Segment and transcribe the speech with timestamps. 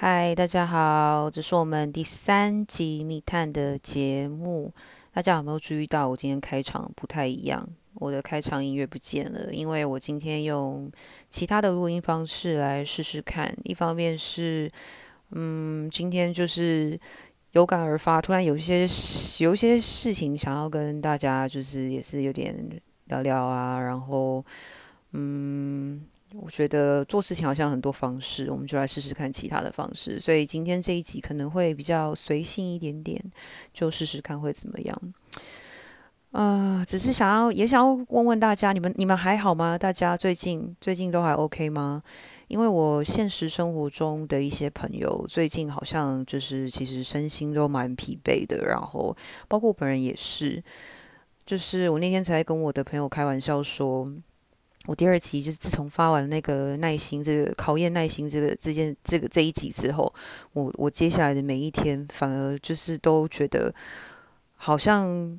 [0.00, 4.72] 嗨，大家好，这是我们第三集密探的节目。
[5.12, 7.68] 大家有没有注意到我今天开场不太一样？
[7.94, 10.88] 我的开场音乐不见了，因为我今天用
[11.28, 13.52] 其他的录音方式来试试看。
[13.64, 14.70] 一方面是，
[15.32, 16.96] 嗯，今天就是
[17.50, 18.86] 有感而发，突然有一些
[19.42, 22.54] 有一些事情想要跟大家，就是也是有点
[23.06, 24.44] 聊聊啊，然后，
[25.10, 26.06] 嗯。
[26.34, 30.20] 我觉得做事情好像很多方式，我们就来试试看其他的方式。
[30.20, 33.22] 所以今天这一集可能会比较随性一点点，
[33.72, 35.14] 就试试看会怎么样。
[36.32, 39.78] 呃，只是想要也想要问问大家，你们你们还好吗？
[39.78, 42.02] 大家最近最近都还 OK 吗？
[42.48, 49.16] 因为我现实生活中的一些朋友最近好像就是其实身心都蛮疲惫的，然后
[49.48, 50.62] 包括我本人也是。
[51.46, 54.12] 就是我那天才跟我的朋友开玩笑说。
[54.88, 60.10] 我第二期就是自从发完那个耐心这个考验耐心这个这件这个这一集之后，
[60.54, 63.72] 我我接下来的每一天反而就是都觉得
[64.54, 65.38] 好像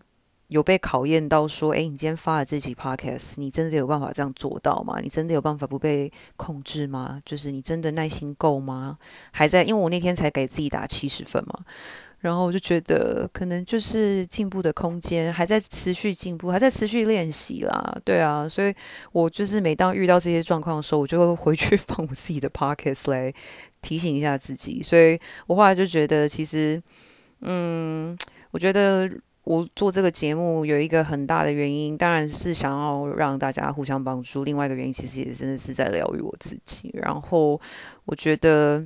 [0.50, 5.00] 有被考验到，说，哎，你今天发了这集 podcast，你真的有办法这样做到吗？
[5.02, 7.20] 你真的有办法不被控制吗？
[7.25, 9.00] 就是你真的耐心够吗？
[9.31, 11.66] 还在，因为我那天才给自己打七十分嘛。
[12.22, 17.98] 然后我就觉得，可能就是进步的空间还在持续进步，还在持续练习啦。
[18.03, 18.76] 对啊，所以
[19.14, 23.34] 我就是每当遇到这些状况的时候，我就会回去 放我自己的 pockets 来
[23.81, 24.84] 提醒一下自己。
[24.84, 25.17] 所以
[25.48, 26.81] 我后来就觉得，其实，
[27.39, 28.17] 嗯，
[28.52, 29.09] 我觉得
[29.45, 34.44] 我做这个节目有一个很大的原因，当然是想要让大家互相帮助。
[34.44, 36.89] 另外一个原因，其实也真的是在疗愈我自己。
[36.94, 37.61] 然后
[38.04, 38.86] 我觉得。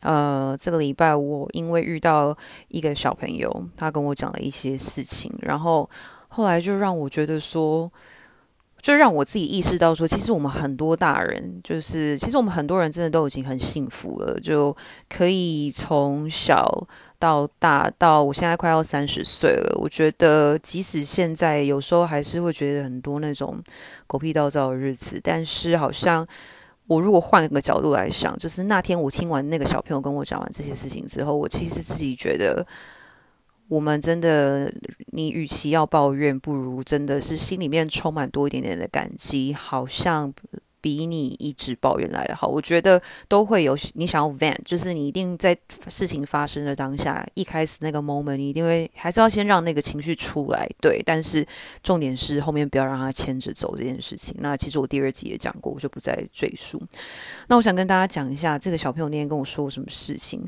[0.00, 2.36] 呃，这个礼拜我因为遇到
[2.68, 5.90] 一个小朋友，他跟我讲了一些事情，然后
[6.28, 7.90] 后来就让我觉得说，
[8.80, 14.76] 就让我自己意识到说，其实我们很多大人，就是其实我们很多人真的都已经很幸福了，就
[15.08, 16.86] 可以从小
[17.18, 23.60] 到大到我现在快要三十岁了，我觉得即使现在有时候还是会觉得很多那种
[24.06, 26.24] 狗屁倒灶的日子，但是好像。
[26.88, 32.66] 我如果换个角度来想，就是那天我听完那个小朋友跟我讲完这些事情之后，我其实自己觉得，
[33.68, 34.72] 我们真的，
[35.12, 40.34] 你与其要抱怨，不如真的是心里面充满多一点点的感激，好像。
[40.80, 45.56] 比你一直抱怨来的好，我觉得都会有你想要 vent，就是你一定在
[45.88, 51.02] 事情发生的当下，一开始那个 moment，你一定会还是要先让那个情绪出来，对。
[51.04, 51.46] 但是
[51.82, 54.34] 重点是后面不要让他牵着走这件事情。
[54.38, 56.80] 那其实我第二集也讲过，我就不再赘述。
[57.48, 60.44] 那我想跟大家讲一下，这个小朋友那天跟我说什么事情。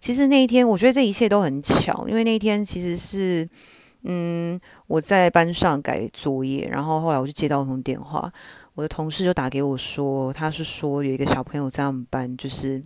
[0.00, 3.48] 其实那一天，我觉得这一切都很巧，因为那一天其实是，
[4.02, 8.32] 嗯，我在班上改作业，然后后来我就接到通电话。
[8.76, 12.84] 我的同事就打给我说，他是说有一个小朋友在我们班，就是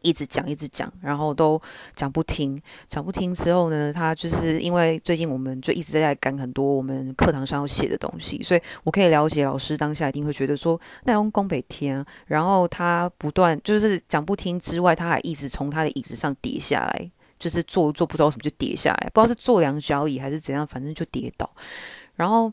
[0.00, 1.60] 一直讲一直讲，然后都
[1.94, 2.58] 讲不听，
[2.88, 21.48] 讲不听之后呢，他就是因为最近我们就一直在赶很多我们课堂上要写的东西，所以我可以了解老师当下一定会觉得说那用宫北天，然后他不断就是讲不听之外，他还一直从他的椅子上跌下来，就是坐坐不知道什么就跌下来，不知道是坐两脚椅还是怎样，反正就跌倒，
[22.14, 22.50] 然后。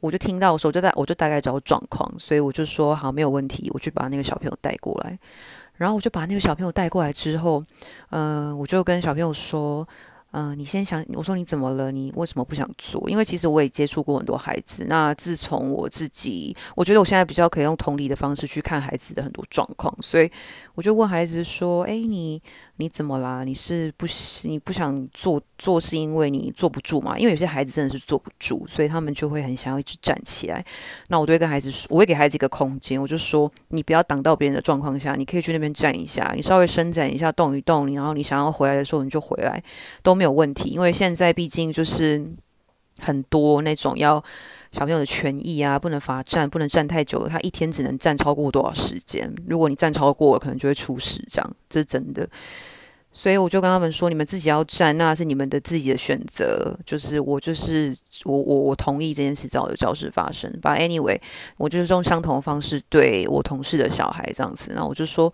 [0.00, 5.18] 我就听到的时候，我就在我就大概知道状况，所以我就说好没有问题，我去把那个小朋友带过来。
[5.74, 7.64] 然后我就把那个小朋友带过来之后，
[8.10, 9.86] 嗯，我就跟小朋友说。
[10.32, 11.90] 嗯，你先想，我说你怎么了？
[11.90, 13.10] 你为什么不想做？
[13.10, 14.86] 因为其实我也接触过很多孩子。
[14.88, 20.30] 那自从我自己，我觉得我现在比较可以用同理的方式去看孩子的很多状况，所以
[20.76, 22.40] 我就问孩子说：“哎，你
[22.80, 23.44] 你怎么啦？
[23.44, 24.06] 你是不
[24.44, 27.18] 你不想做做是因为你坐不住嘛？
[27.18, 30.64] 因为有些孩子真的是坐不住，所以他们就会很想要一直站起来。
[31.08, 39.60] 那我都会跟孩子说，我会给孩子一个空间，我就说你不要挡到别人的状况下，你可以去那边站一下，你稍微伸展一下，动一动，然后你想要回来的时候你就回来，
[40.04, 40.20] 都。
[40.20, 42.22] 没有问题，因为现在毕竟就是
[42.98, 44.22] 很多那种要
[44.70, 47.26] 小朋友的权益啊，不能罚站，不能站太久了。
[47.26, 49.34] 他一天只能站超过多少时间？
[49.46, 52.28] 如果你站超过了，可能就会出事，这样这是真的。
[53.12, 56.76] 所以我就跟他们说，你们自己要站，那是你们的自己的选择。
[56.84, 60.50] 就是我就是我我我同意这件事在我的教室发生。
[60.62, 61.20] But anyway，
[61.56, 64.72] 我就是用相同的方式对我同事的小孩这样子。
[64.72, 65.32] 然后我就说。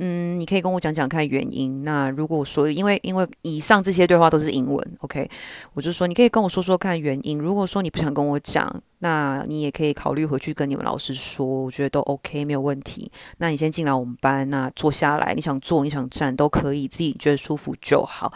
[0.00, 1.82] 嗯，你可以跟我讲讲看原因。
[1.82, 5.28] 那如果说，因为因为以上这些对话都是英文，OK，
[5.74, 7.36] 我就说你可以跟我说说看原因。
[7.36, 13.10] 如果说你不想跟我讲，那你也可以考虑回去跟你们老师说，我觉得都 OK，没有问题。
[13.38, 18.32] 那你先进来我们班，那坐下来，你想坐你想站都可以，自己觉得舒服就好。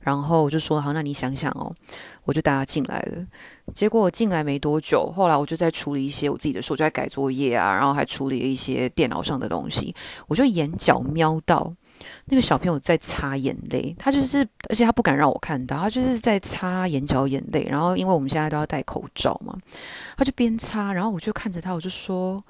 [0.00, 1.72] 然后我就说好，那你想想哦，
[2.24, 3.26] 我就带他进来了。
[3.74, 9.94] 结果我进来没多久，后来我就在处理一些我自己的事，我就在改作业啊，然后还处理了一些电脑上的东西。
[10.28, 11.74] 我就眼角瞄到
[12.26, 17.66] 那个小朋友在擦眼泪，他就是，而且他不敢让我看到，他就是在擦眼角眼泪。
[17.68, 19.56] 然后因为我们现在都要戴口罩嘛，
[20.16, 22.42] 他就边擦，然后我就看着他，我就说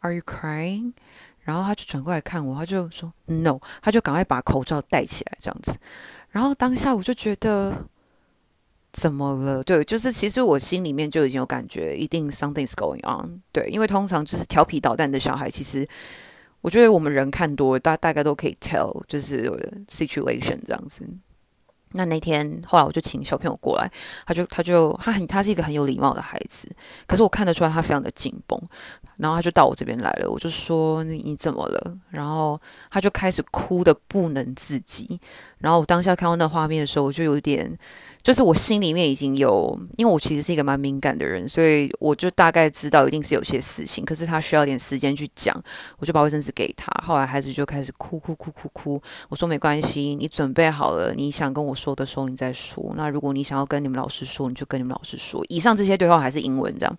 [0.00, 0.92] ：“Are you crying？”
[1.40, 5.76] 然后他就转过来看我，他就说：“No。”他就赶快把口罩戴起来，这样子。
[6.30, 7.72] 然后当下我就觉得
[8.96, 9.62] 怎么了？
[9.62, 13.42] 对，就是其实我心里面就已经有感觉，一定 something is going on。
[13.52, 15.86] 对，因为通常就是调皮捣蛋的小孩，其实。
[16.62, 19.48] 我觉得我们人看多，大大概都可以 tell，就是
[19.88, 21.08] situation 这样子。
[21.92, 23.88] 那那天后来我就请小朋友过来，
[24.26, 26.68] 他就他就他很他是一个很有礼貌的孩子，
[27.06, 28.60] 可是我看得出来他非常的紧绷。
[29.16, 31.96] 然后他就到我这边来了，我就说你你怎么了？
[32.10, 32.60] 然后
[32.90, 35.20] 他就开始哭的不能自己。
[35.58, 37.78] 然后我当下看到那画面的时候，我就有点。
[38.26, 45.56] 就是我心里面已经有，因为我其实是一个蛮敏感的人，所以我就大概知道一定是有些事情，可是他需要点时间去讲，
[46.00, 46.90] 我就把卫生纸给他。
[47.06, 52.92] 后来孩子就开始哭哭哭哭哭，我说没关系，你准备好了，你想跟我说的时候你再说。
[52.96, 55.46] 那如果你想要跟你们老师说，你就跟你们老师说。
[55.48, 56.98] 以上这些对话还是英文这样。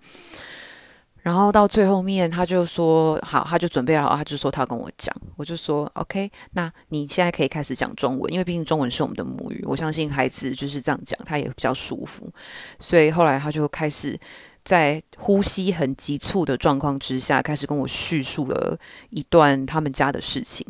[1.27, 12.31] 然后到最后面，他就说好，他就准备好，他就说他跟我讲，我就说 OK，那你现在可以开始讲中文，因为毕竟中文是我们的母语，我相信孩子就是这样讲，他也比较舒服。
[12.79, 14.17] 所以后来他就开始
[14.63, 20.65] 在呼吸很急促的状况之下，开始跟我叙述了一段他们家的事情。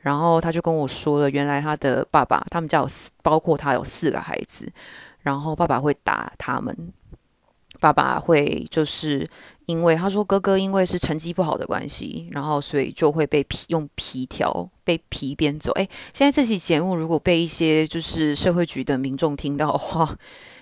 [0.00, 4.70] 然后他就跟我说了，原来他的爸爸，他们家有四，包括他有四个孩子，
[5.22, 6.92] 然后爸爸会打他们。
[7.84, 9.28] 爸爸会就是
[9.66, 15.70] 因为他说哥哥因为是成绩不好的关系，然后所以就会被皮用皮条被皮鞭走。
[15.72, 20.16] 哎，现在这期节目如果被一些就是社会局的民众听到的话，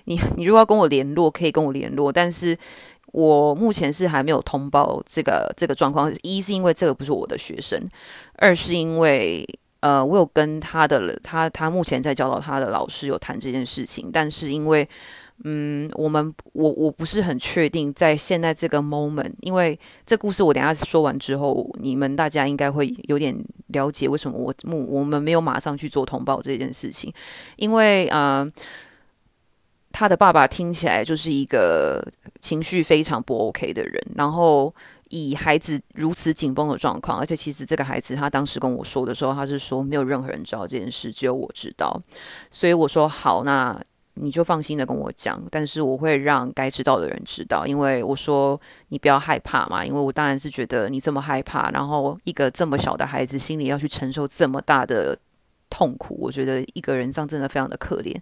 [0.07, 2.13] 你你如果要跟我联络，可以跟我联络。
[2.13, 2.59] 但是
[3.13, 6.13] 我目前是还没有通报这个这个状况。
[6.23, 7.89] 一是因为这个不是我的学生，
[8.39, 9.47] 二是因为
[9.79, 14.89] 呃我有跟他的他他目前在教导他的老师有谈这件事情，但是因为。
[15.45, 19.77] 嗯，我们我我不是很确定，在现在这个 moment，因为
[20.07, 23.37] 这故事我等下说完之后，你们大家应该会有点
[23.69, 27.13] 了解为什么我目我们没有马上去做通报这件事情，
[27.57, 28.49] 因为呃，
[29.91, 32.07] 他的爸爸听起来就是一个
[32.39, 34.73] 情绪非常不 OK 的人，然后
[35.09, 42.01] 以孩子如此紧绷的状况，而且其实这个孩子他当时跟我说的时候，他是说没有任何人知道这件事，只有我知道，
[42.49, 43.83] 所以我说好那。
[44.15, 55.19] 你就放心的跟我讲，但是我会让该知道的人知道，因为我说你不要害怕嘛，因为我当然是觉得你这么害怕，然后一个这么小的孩子心里要去承受这么大的
[55.71, 58.15] 痛苦，我觉得一个人这样真的非常的可怜。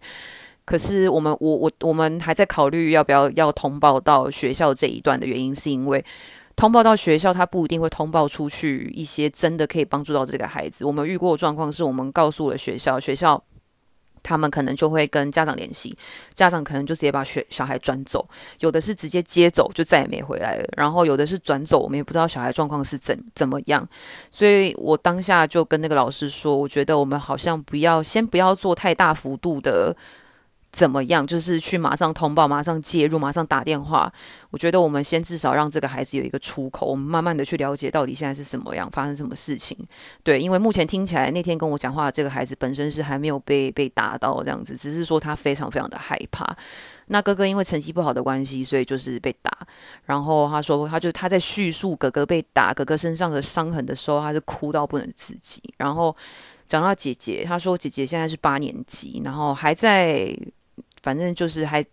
[0.64, 6.04] 可是我们我我我们还在考虑要不要要通报到学校这一段的原因，是因为
[6.54, 10.84] 通报到学校，他不一定会通报出去一些真的可以帮助到这个孩子。
[10.84, 13.42] 我们遇过的状况是我们告诉了学校，学校。
[14.22, 15.96] 他们可能就会跟家长联系，
[16.34, 18.28] 家长可能就直接把学小孩转走，
[18.60, 23.88] 有的是直接接走就再也没回来了，然后有的是转走，我们也不知道小孩状况是怎怎么样，
[24.30, 29.96] 所以我当下就跟那个老师说，我觉得我们好像不要先不要做太大幅度的。
[30.72, 31.26] 怎么样？
[31.26, 34.12] 就是去马上通报，马上介入，马上打电话。
[34.50, 39.76] 我觉得我们先至少让这个孩子有一个出口，我们慢慢的去了解到底现在是什么样，发生什么事情。
[40.22, 46.56] 对，因为目前听起来那天跟我讲话的这个孩子本身是还没有被被打到这样子，只是说他非常非常的害怕。
[47.06, 49.50] 那哥哥因为成绩不好的关系，所以就是被打。
[50.04, 55.60] 然后他说，他就他在叙述哥哥被打，哥哥身上的伤痕的时候，他是哭到不能自己。
[55.78, 56.16] 然后
[56.68, 60.32] 讲到姐姐，他说姐姐现在是八年级，然后还在。
[61.02, 61.84] 反正就是还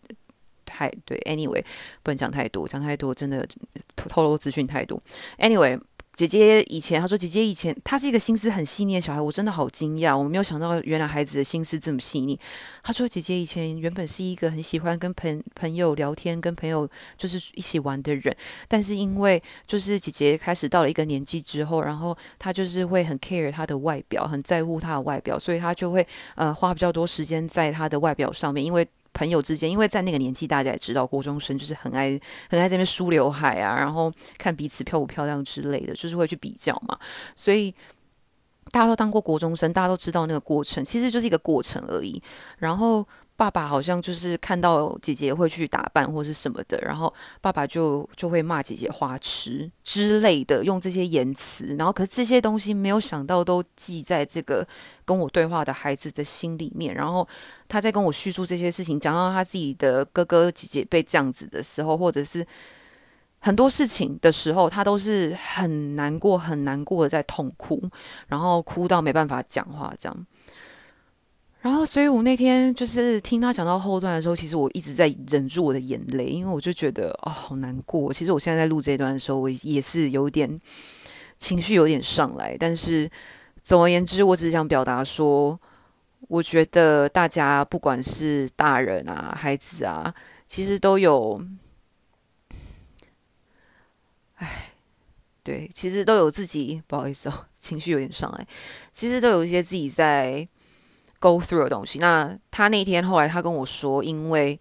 [0.65, 1.63] 太对，anyway
[2.03, 3.47] 不能讲太多，讲太多真的
[3.95, 5.01] 透露资讯太多。
[5.39, 5.79] anyway，
[6.15, 12.37] 姐姐以前她说姐姐以前她是一个心思很细腻的小孩，我真的好惊讶，我没有想到原来孩子的心思这么细腻。
[12.83, 18.35] 她说姐姐以前原本是一个很喜欢跟朋朋友聊天、跟朋友就是一起玩的人，
[18.67, 28.85] 但是因为就是姐姐开始到了一个年纪之后，然后她就是会很 care 她的外表，很在乎她的外表，所以她就会呃花比较多时间在她的外表上面，因为。
[29.17, 32.19] 朋友之间，因为在那个年纪，大家也知道，国中生就是很爱
[32.49, 36.97] 很爱这边梳刘海啊，然后看彼此漂不漂亮之类的，就是会去比较嘛。
[37.35, 37.73] 所以
[38.71, 42.21] 大家都当过国中生，大家都知道那个过程，其实就是一个过程而已。
[42.59, 43.07] 然后。
[43.37, 51.75] 爸爸好像就是看到姐姐会去打扮或是什么的，然后爸爸就就会骂姐姐花痴之类的，用这些言辞。
[51.77, 54.67] 然后，可是这些东西没有想到都记在这个
[55.05, 56.95] 跟我对话的孩子的心里面。
[56.95, 57.27] 然后
[57.67, 62.43] 他在跟我叙述这些事情，讲到他自己的哥哥姐姐被这样子的时候，或者是
[63.39, 67.79] 很多事情的时候，他都是很难过、很难过的在痛哭，
[68.25, 70.25] 然后哭到没办法讲话这样。
[71.67, 78.13] 然后，所以我那天就是听他讲到后段的时候，其实我一直在忍住我的眼泪，因为我就觉得哦，好难过。
[78.13, 80.61] 其实我现在在录这一段的时候，我也是有点
[81.37, 82.55] 情绪有点上来。
[82.57, 83.11] 但是
[83.61, 85.59] 总而言之，我只是想表达说，
[86.29, 90.15] 我觉得大家不管是大人啊、孩子啊，
[90.47, 91.43] 其实都有，
[94.35, 94.71] 哎，
[95.43, 98.47] 对，其实都有自己不好意思哦，情绪有点上来，
[98.93, 100.47] 其实都有一些自己在。
[101.19, 101.99] Go through 的东西。
[101.99, 104.59] 那他那天后来他跟我说，因为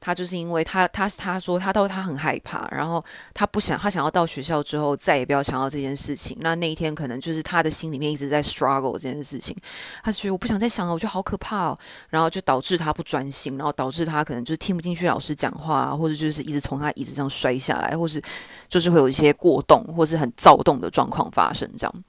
[0.00, 6.38] 他就是因为他他他说他都他很害怕，然后他不想他想要到学校之后再也不要想到这件事情。
[6.40, 9.56] 那那一天可能就是他的心里面一直在 struggle 这件事情。
[10.04, 11.78] 他觉得我不想再想了，我觉得好可怕哦。
[12.10, 18.22] 然后就导致他不专心，然后导致他可能就是听不进去老师讲话，或者就是一直从他椅子上摔下来，或是
[18.68, 22.04] 就是会有一些过动或是很躁动的状况发生这样。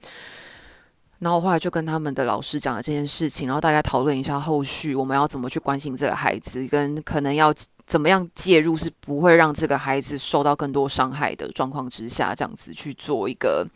[1.20, 7.54] 然后后来就跟他们的老师讲了这件事情，然后大家讨论一下后续我们要怎么去关心这个孩子，跟可能要
[7.86, 13.66] 怎么样介入，是不会让这个孩子受到更多伤害的状况之下，这样子去做一个，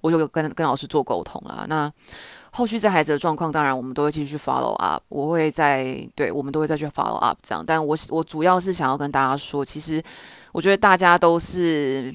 [0.00, 1.66] 我就跟跟老师做沟通了。
[1.68, 1.92] 那
[2.52, 7.64] 后续这孩子的状况，当然我们都会继续 follow up，我会在对我们都会再去 follow up 这样。
[7.66, 10.00] 但我我主要是想要跟大家说，其实
[10.52, 12.14] 我觉得大家都是。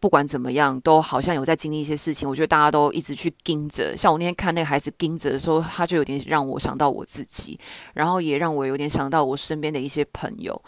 [0.00, 2.28] 不管怎么样，都好像有在经历一些事情。
[2.28, 7.58] 我觉得大家都一直去盯着，像我那天看那个孩子盯着的时候，他就有点让我想到我自己，
[7.94, 10.60] 然后也让我有点想到我身边的一些朋友。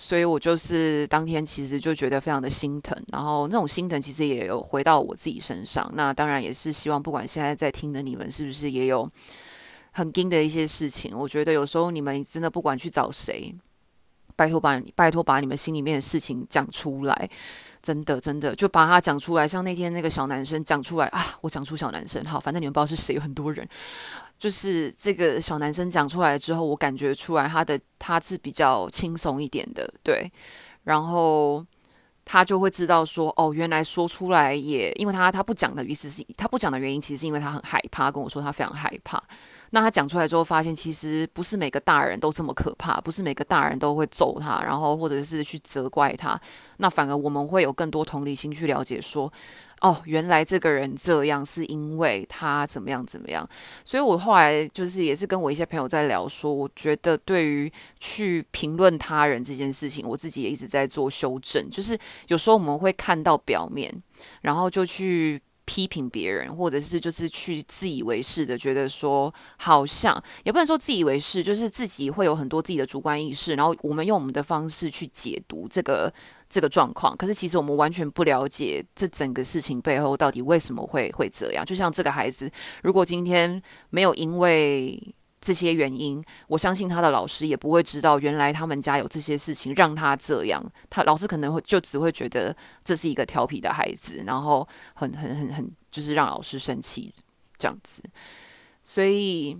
[0.00, 5.90] 所以我就是当天其实就觉得非常的心疼，然后那种心疼其实也有回到我自己身上。
[5.94, 9.10] 那当然也是希望，不管现在在听的你们是不是也有
[9.90, 11.10] 很盯的一些事情。
[11.18, 13.52] 我觉得有时候你们真的不管去找谁，
[14.38, 17.30] 拜托把拜托把你们心里面的事情讲出来。
[17.80, 19.46] 真的，真的，就把他讲出来。
[19.46, 23.66] 像那天那个小男生讲出来啊，我讲出小男生，好，反正你们不知道是谁，有很多人。
[24.38, 30.30] 就是这个小男生讲出来之后，我感觉出来他的他是比较轻松一点的，对。
[30.84, 31.64] 然后
[32.24, 39.22] 他就会知道说，哦，原来说出来也，因为他他不讲的意思是，他不讲的原因，其实是因为他很害怕，跟我说他非常害怕。
[39.70, 46.40] 那他讲出来之后，发现其实不是每个大人都这么可怕，不是每个大人都会揍他，然后或者是去责怪他。
[46.78, 49.30] 那反而我们会有更多同理心去了解，说
[49.80, 53.48] 哦，原来这个人这样是因为他怎么样怎么样。
[53.84, 57.70] 所以我后来就是也是跟我一些朋友在聊，说我觉得对于
[58.00, 61.68] 去评论他人这件事情，我自己也一直在做修正。
[61.68, 61.98] 就是
[62.28, 63.92] 有时候我们会看到表面，
[64.42, 65.40] 然后就去。
[65.68, 76.10] 批评别人，或者是就是去自以为是的，觉得说好像也不能说自以为是，就是自己会有很多自己的主观意识，然后我们用我们的方式去解读这个
[76.48, 77.14] 这个状况。
[77.14, 81.62] 可是其实我们完全不了解这整个事情背后到底为什么会会这样。
[81.66, 82.50] 就像这个孩子，
[82.82, 85.14] 如果今天没有因为。
[85.40, 90.64] 这些原因，我相信他的老师也不会知道，原来他们家有这些事情让他这样。
[90.90, 92.54] 他老师可能会就只会觉得
[92.84, 97.14] 这是一个调皮的孩子，然后很很很很就是让老师生气
[97.56, 98.02] 这样子。
[98.84, 99.56] 所以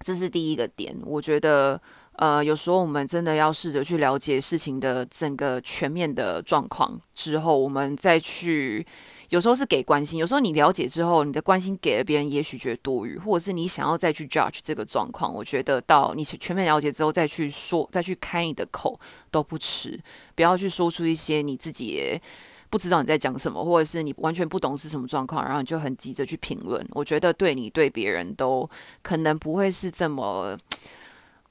[0.00, 1.80] 这是第一个点，我觉得
[2.16, 8.86] 呃，有时候我们真的要试着去了解事情的整个全面的状况之后，我们再去。
[9.30, 15.32] 有时候是给关心，有时候你了解之后，你的关心给了别人，也许觉得多余，或者是你想要再去 judge 这个状况。
[15.32, 19.00] 我觉得到你全面了解之后再去说，再去开你的口
[19.30, 19.98] 都不迟。
[20.34, 22.20] 不要去说出一些你自己
[22.68, 26.86] 不知道你在讲什么，或者是你完全不懂是什么状况，然后你就很急着去评论。
[26.90, 28.68] 我觉得对你对别人都
[29.00, 30.58] 可能不会是这么，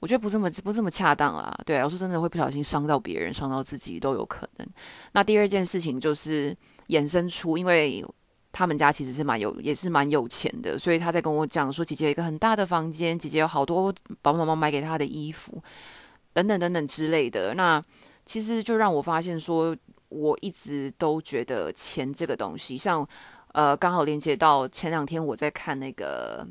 [0.01, 1.57] 我觉得不这么不这么恰当啊。
[1.65, 4.67] 对，我说真的会不小心伤到别人，伤到自己都有可能。
[5.13, 6.53] 那第二件事情就是。
[6.87, 8.05] 衍生出，因为
[8.51, 13.89] 他们家其实是蛮有，也是蛮有钱的，所以他在跟我讲说，姐姐有一个很大的房间，姐姐有好多
[14.21, 15.63] 爸爸妈妈买给她的衣服，
[16.33, 17.53] 等等等等之类的。
[17.53, 17.81] 那
[18.25, 19.73] 其实就让我发现说，
[20.09, 23.07] 我一直都觉得钱这个东西，像
[23.53, 26.45] 呃，刚好连接到前两天我在看那个。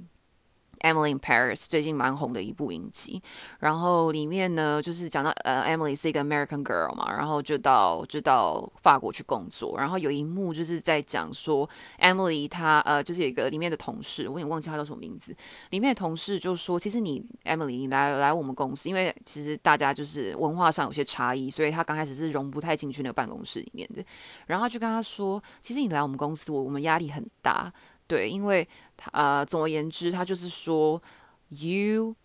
[0.80, 3.20] Emily in Paris 最近蛮红的一部影集，
[3.58, 11.68] 然后里面呢就是讲到呃，Emily 是一个 American girl 嘛，然后就到就到法国去工作，然后有一幕就是在讲说
[11.98, 15.34] Emily 她呃就是有一个里面的同事，我有点忘记他叫什么名字，
[15.70, 24.04] 里面的同事就说，其实你 Emily 你来来我们公司，因为其实大家就是文化上有些差异，所以他刚开始是融不太进去那个办公室里面的，
[24.46, 27.72] 然后他就跟他说，其实你来我们公司，我我们压力很大。
[28.10, 31.00] 对，因为他呃，总而言之，他就是说
[31.50, 32.16] ，you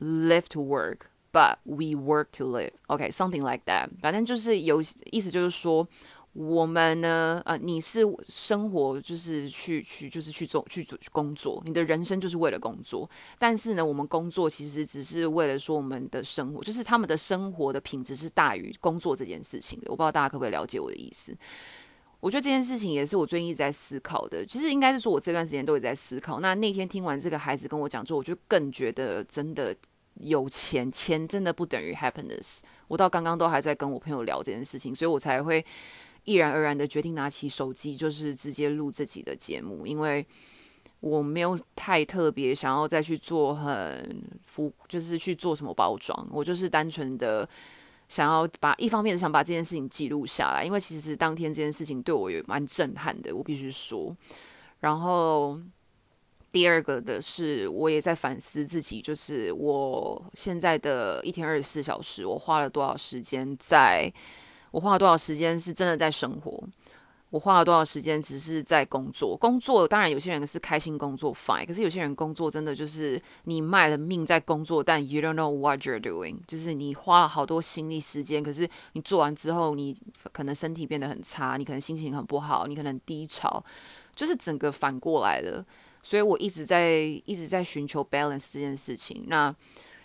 [0.00, 2.72] live to work，but we work to live.
[2.88, 3.88] OK, something like that.
[4.02, 5.88] 反正就是有意思，就是说。
[6.32, 7.42] 我们呢？
[7.44, 13.10] 呃，你是生活就是去去就是去做去做工作，你的人生就是为了工作。
[13.36, 19.90] 但是呢，我们工作其实只是为了说我们的生活，就是他们的生活的品质是大于工作这件事情的。
[19.90, 21.36] 我不知道大家可不可以了解我的意思？
[22.20, 24.44] 我觉得这件事情也是我最近一直在思考的。
[24.46, 26.40] 其实应该是说我这段时间都一直在思考。
[26.40, 29.74] 那那天听完这个孩子跟我讲之后，我就更觉得真的
[30.14, 32.60] 有钱，钱真的不等于 happiness。
[32.88, 35.64] 我到刚刚都还在跟我朋友聊这件事情，所以我才会。
[36.24, 40.24] 毅然而然的决定拿起手机，就是直接录自己的节目，因为
[41.00, 47.48] 我没有太特别想要再去做很服，就是去做什么包装，我就是单纯的
[48.10, 54.14] 想要把一方面想把这件事情记录下来，因为其实当天这件事情对我也蛮震撼的，我必须说。
[54.80, 55.58] 然后
[56.52, 64.12] 第二个的是，我也在反思自己，就是我现在的一天二十四小时，我花了多少时间在。
[64.72, 66.62] 我花了多少时间是真的在生活？
[67.30, 69.36] 我花了多少时间只是在工作？
[69.36, 79.96] 工作当然有些人是开心工作 fine，可是有些人工作真的就是你卖了命在工作，但 you don't know what you're doing，就是你花了好多心力时间，可是你做完之后，你
[80.32, 83.64] 可能身体变得很差，你可能心情很不好，你可能低潮，
[84.14, 85.64] 就是整个反过来了。
[86.02, 86.92] 所以我一直在
[87.26, 89.24] 一直在寻求 balance 这件事情。
[89.28, 89.54] 那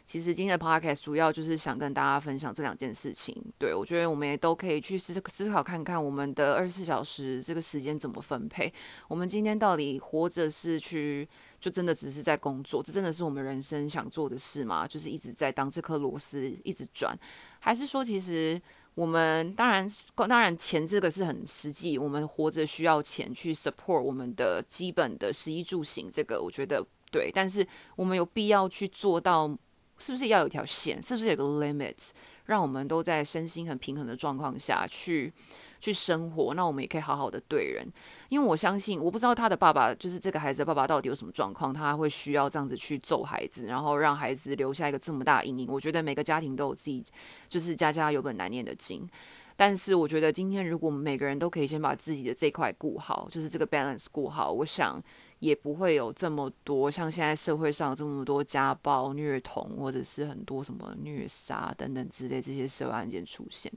[0.05, 3.35] 其实今天的 podcast 主要就是想跟大家分享这两件事情。
[3.57, 8.71] 对我觉得我们也都可以去思思考看看，我们的二十四小时这个时间怎么分配。
[9.07, 11.27] 我们今天到底活着是去，
[11.59, 12.83] 就真的只是在工作？
[12.83, 14.87] 这真的是我们人生想做的事吗？
[14.87, 17.17] 就是一直在当这颗螺丝一直转，
[17.57, 18.61] 还是说其实
[18.93, 27.31] 我们当然当然钱这个是很实际，我们活着需要钱去 support 我们的基本的食衣住行，这个我觉得对。
[27.33, 29.57] 但是我们有必要去做到。
[29.97, 31.01] 是不是要有一条线？
[31.01, 32.09] 是不是有个 limit，
[32.45, 35.31] 让我们都在身心很平衡的状况下去
[35.79, 36.53] 去生活？
[36.53, 37.87] 那我们也可以好好的对人。
[38.29, 45.67] 因为我相信，我不知道他的爸爸，就是这个孩子的爸爸到底有什么状况，他会需要这样子去揍孩子，然后让孩子留下一个这么大阴影。
[45.71, 47.03] 我觉得每个家庭都有自己，
[47.47, 49.07] 就是家家有本难念的经。
[49.55, 55.01] 但是我觉得今天如果我们每个人都可以先把自己的这块顾好，就是这个 balance 顾好，我想。
[55.45, 63.71] 也不会有这么多像现在社会上这么多家暴、虐童，或者是很多什么虐杀等等之类这些社会案件出现。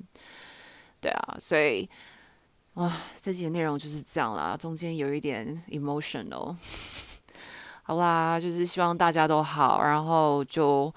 [0.98, 1.86] 对啊，所以
[2.72, 6.56] 啊，这集的内容就是这样啦，中间有一点 emotional。
[7.84, 10.90] 好啦，就是希望大家都好，然后就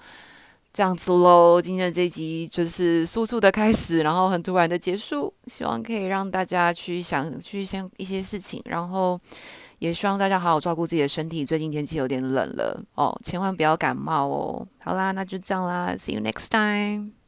[0.72, 1.60] 这样子喽。
[1.60, 9.20] 今天的这集就是速速的开始，然后很突然的结束，希望可以让大家去想去想一些事情，然后。
[9.82, 14.64] 也希望大家好好照顾自己的身体，最近天气有点冷了哦，千万不要感冒哦。
[14.78, 17.21] 好啦，那就这样啦，See you next time。